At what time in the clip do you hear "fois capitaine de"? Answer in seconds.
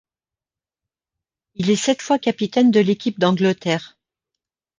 2.01-2.79